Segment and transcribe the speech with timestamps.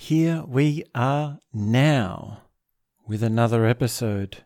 [0.00, 2.42] Here we are now
[3.08, 4.44] with another episode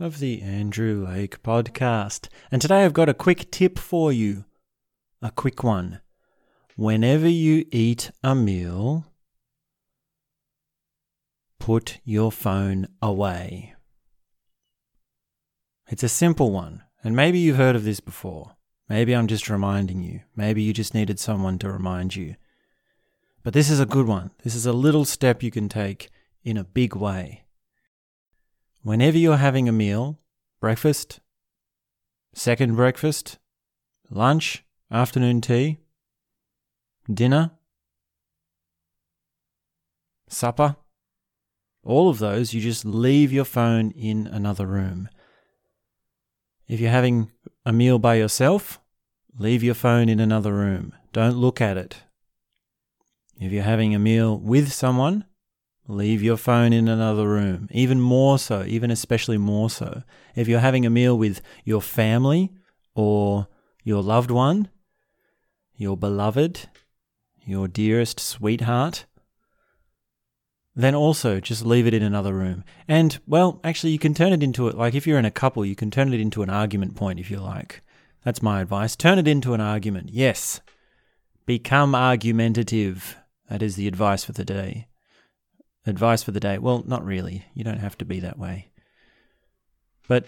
[0.00, 2.26] of the Andrew Lake Podcast.
[2.50, 4.44] And today I've got a quick tip for you.
[5.22, 6.00] A quick one.
[6.74, 9.06] Whenever you eat a meal,
[11.60, 13.76] put your phone away.
[15.86, 18.56] It's a simple one, and maybe you've heard of this before.
[18.88, 20.22] Maybe I'm just reminding you.
[20.34, 22.34] Maybe you just needed someone to remind you.
[23.44, 24.30] But this is a good one.
[24.42, 26.08] This is a little step you can take
[26.42, 27.44] in a big way.
[28.82, 30.18] Whenever you're having a meal,
[30.60, 31.20] breakfast,
[32.34, 33.38] second breakfast,
[34.10, 35.78] lunch, afternoon tea,
[37.12, 37.50] dinner,
[40.26, 40.76] supper,
[41.82, 45.10] all of those, you just leave your phone in another room.
[46.66, 47.30] If you're having
[47.66, 48.80] a meal by yourself,
[49.38, 50.94] leave your phone in another room.
[51.12, 52.04] Don't look at it.
[53.40, 55.24] If you're having a meal with someone,
[55.88, 57.68] leave your phone in another room.
[57.70, 60.02] Even more so, even especially more so.
[60.34, 62.52] If you're having a meal with your family
[62.94, 63.48] or
[63.82, 64.68] your loved one,
[65.76, 66.68] your beloved,
[67.44, 69.04] your dearest sweetheart,
[70.76, 72.64] then also just leave it in another room.
[72.88, 75.64] And, well, actually, you can turn it into it, like if you're in a couple,
[75.64, 77.82] you can turn it into an argument point if you like.
[78.24, 78.96] That's my advice.
[78.96, 80.10] Turn it into an argument.
[80.10, 80.60] Yes.
[81.46, 83.16] Become argumentative.
[83.48, 84.88] That is the advice for the day.
[85.86, 86.58] Advice for the day.
[86.58, 87.44] Well, not really.
[87.54, 88.70] You don't have to be that way.
[90.08, 90.26] But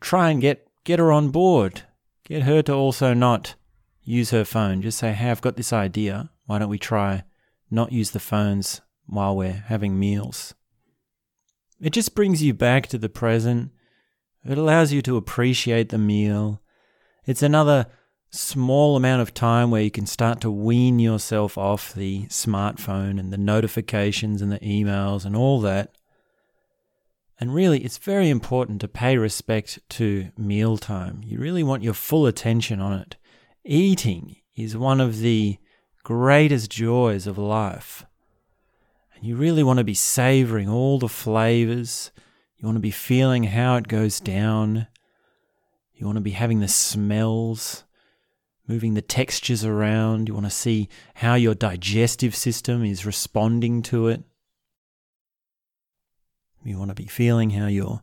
[0.00, 1.82] try and get get her on board.
[2.24, 3.54] Get her to also not
[4.02, 4.82] use her phone.
[4.82, 6.30] Just say, "Hey, I've got this idea.
[6.46, 7.24] Why don't we try
[7.70, 10.54] not use the phones while we're having meals?"
[11.80, 13.72] It just brings you back to the present.
[14.44, 16.62] It allows you to appreciate the meal.
[17.26, 17.86] It's another
[18.34, 23.32] small amount of time where you can start to wean yourself off the smartphone and
[23.32, 25.96] the notifications and the emails and all that.
[27.38, 31.20] And really, it's very important to pay respect to mealtime.
[31.24, 33.16] You really want your full attention on it.
[33.64, 35.58] Eating is one of the
[36.02, 38.04] greatest joys of life.
[39.14, 42.10] And you really want to be savoring all the flavors.
[42.56, 44.86] You want to be feeling how it goes down.
[45.94, 47.83] You want to be having the smells
[48.66, 50.28] moving the textures around.
[50.28, 54.22] You want to see how your digestive system is responding to it.
[56.64, 58.00] You want to be feeling how your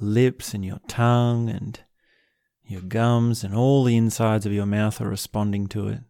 [0.00, 1.78] lips and your tongue and
[2.66, 6.00] your gums and all the insides of your mouth are responding to it.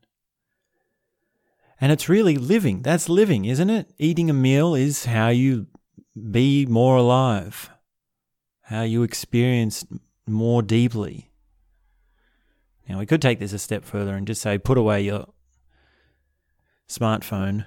[1.81, 2.83] And it's really living.
[2.83, 3.93] That's living, isn't it?
[3.99, 5.67] Eating a meal is how you
[6.31, 7.71] be more alive,
[8.63, 9.85] how you experience
[10.27, 11.33] more deeply
[12.89, 15.29] now, we could take this a step further and just say put away your
[16.89, 17.67] smartphone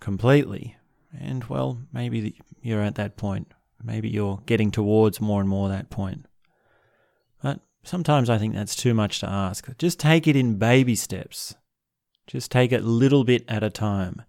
[0.00, 0.76] completely.
[1.18, 3.52] And, well, maybe you're at that point.
[3.82, 6.26] Maybe you're getting towards more and more that point.
[7.40, 9.68] But sometimes I think that's too much to ask.
[9.78, 11.54] Just take it in baby steps.
[12.26, 14.22] Just take it little bit at a time.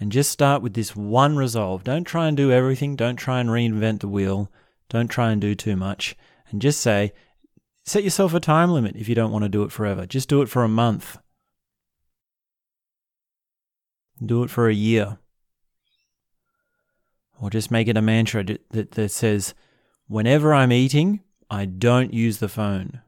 [0.00, 1.84] And just start with this one resolve.
[1.84, 2.96] Don't try and do everything.
[2.96, 4.50] Don't try and reinvent the wheel.
[4.88, 6.16] Don't try and do too much.
[6.50, 7.12] And just say,
[7.84, 10.06] Set yourself a time limit if you don't want to do it forever.
[10.06, 11.18] Just do it for a month.
[14.24, 15.18] Do it for a year.
[17.40, 19.52] Or just make it a mantra that, that says,
[20.06, 21.20] whenever I'm eating,
[21.50, 23.00] I don't use the phone.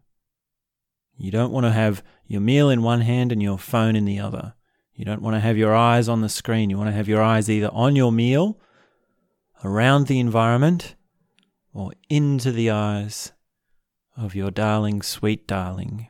[1.16, 4.18] You don't want to have your meal in one hand and your phone in the
[4.18, 4.54] other.
[4.92, 6.68] You don't want to have your eyes on the screen.
[6.68, 8.58] You want to have your eyes either on your meal,
[9.62, 10.96] around the environment,
[11.72, 13.32] or into the eyes
[14.16, 16.08] of your darling, sweet darling.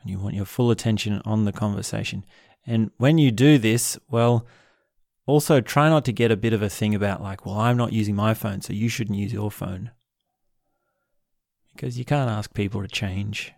[0.00, 2.24] And you want your full attention on the conversation.
[2.66, 4.46] And when you do this, well,
[5.26, 7.92] also try not to get a bit of a thing about, like, well, I'm not
[7.92, 9.90] using my phone, so you shouldn't use your phone.
[11.74, 13.52] Because you can't ask people to change.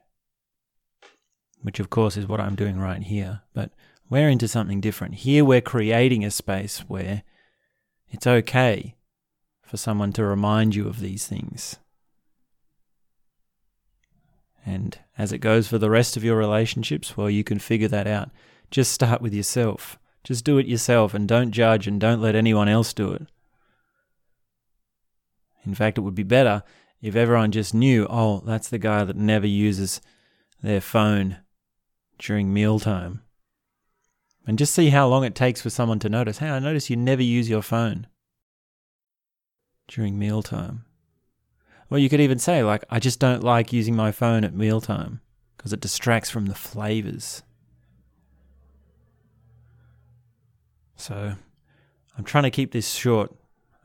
[1.62, 3.42] Which, of course, is what I'm doing right here.
[3.54, 3.70] But
[4.08, 5.16] we're into something different.
[5.16, 7.22] Here, we're creating a space where
[8.08, 8.96] it's okay
[9.62, 11.76] for someone to remind you of these things.
[14.64, 18.06] And as it goes for the rest of your relationships, well, you can figure that
[18.06, 18.30] out.
[18.70, 19.98] Just start with yourself.
[20.22, 23.26] Just do it yourself and don't judge and don't let anyone else do it.
[25.64, 26.62] In fact, it would be better
[27.00, 30.00] if everyone just knew, oh, that's the guy that never uses
[30.62, 31.38] their phone
[32.18, 33.22] during mealtime.
[34.46, 36.38] And just see how long it takes for someone to notice.
[36.38, 38.06] Hey, I notice you never use your phone
[39.88, 40.84] during mealtime.
[41.90, 45.20] Well, you could even say, like, I just don't like using my phone at mealtime
[45.56, 47.42] because it distracts from the flavors.
[50.94, 51.34] So
[52.16, 53.34] I'm trying to keep this short.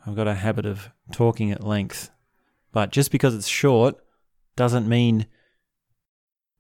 [0.06, 2.12] I've got a habit of talking at length.
[2.72, 3.96] But just because it's short
[4.56, 5.26] doesn't mean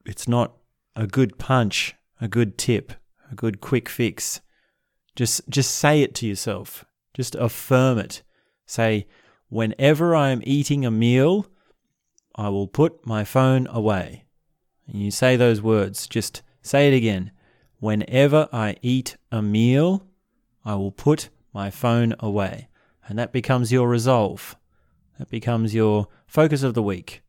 [0.04, 0.56] it's not
[0.96, 2.94] a good punch, a good tip,
[3.32, 4.42] a good quick fix.
[5.16, 6.86] Just just say it to yourself.
[7.14, 8.24] Just affirm it.
[8.66, 9.08] Say,
[9.50, 11.48] whenever I am eating a meal,
[12.36, 14.26] I will put my phone away.
[14.88, 16.08] And you say those words.
[16.08, 17.32] Just say it again.
[17.80, 20.06] Whenever I eat a meal,
[20.64, 22.68] I will put my phone away.
[23.08, 24.56] And that becomes your resolve.
[25.20, 27.22] That becomes your focus of the week.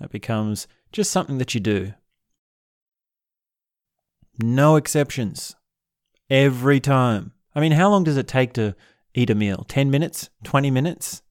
[0.00, 1.94] That becomes just something that you do.
[4.38, 5.54] No exceptions.
[6.28, 7.32] Every time.
[7.54, 8.74] I mean, how long does it take to
[9.14, 9.64] eat a meal?
[9.68, 10.30] 10 minutes?
[10.42, 11.22] 20 minutes?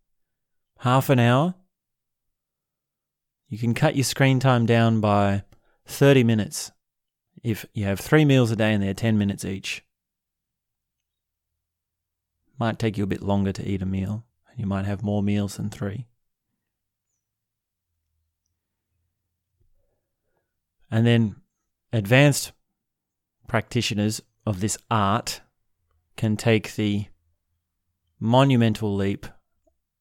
[0.83, 1.55] Half an hour?
[3.47, 5.43] You can cut your screen time down by
[5.85, 6.73] 30 minutes
[7.41, 9.85] if you have three meals a day and they're 10 minutes each.
[12.59, 15.23] Might take you a bit longer to eat a meal, and you might have more
[15.23, 16.05] meals than three.
[20.91, 21.37] And then
[21.93, 22.51] advanced
[23.47, 25.39] practitioners of this art
[26.17, 27.05] can take the
[28.19, 29.27] monumental leap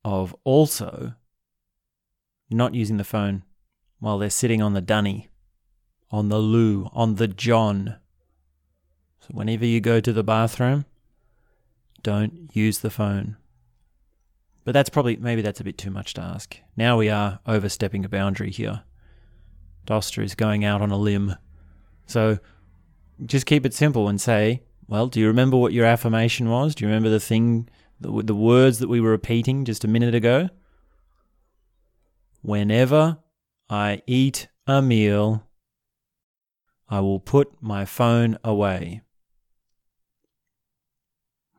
[0.05, 1.15] of also
[2.51, 3.45] not using the phone
[3.99, 5.29] while they're sitting on the dunny,
[6.11, 7.97] on the loo, on the john.
[9.21, 10.85] So whenever you go to the bathroom,
[12.03, 13.37] don't use the phone.
[14.65, 16.57] But that's probably, maybe that's a bit too much to ask.
[16.77, 18.83] Now we are overstepping a boundary here.
[19.87, 21.37] Doster is going out on a limb.
[22.07, 22.39] So
[23.25, 26.75] just keep it simple and say, well, do you remember what your affirmation was?
[26.75, 27.69] Do you remember the thing,
[28.03, 30.49] the, the words that we were repeating just a minute ago?
[32.43, 33.19] Whenever
[33.71, 35.47] I eat a meal,
[36.89, 39.03] I will put my phone away.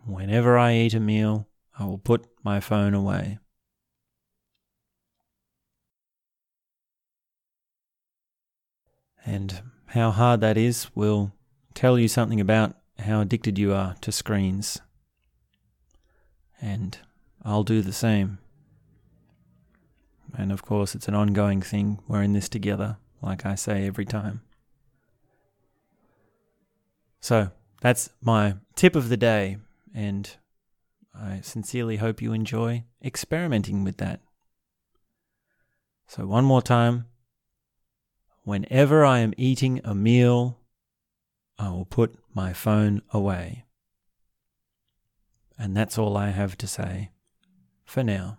[0.05, 1.47] Whenever I eat a meal,
[1.79, 3.39] I will put my phone away.
[9.25, 11.31] And how hard that is will
[11.73, 14.81] tell you something about how addicted you are to screens.
[16.63, 16.97] And
[17.43, 18.37] I'll do the same.
[20.37, 21.99] And of course, it's an ongoing thing.
[22.07, 24.41] We're in this together, like I say every time.
[27.19, 27.51] So,
[27.81, 29.57] that's my tip of the day,
[29.93, 30.29] and
[31.13, 34.21] I sincerely hope you enjoy experimenting with that.
[36.07, 37.07] So, one more time
[38.43, 40.59] whenever I am eating a meal,
[41.59, 43.62] I will put my phone away.
[45.57, 47.11] And that's all I have to say
[47.85, 48.37] for now.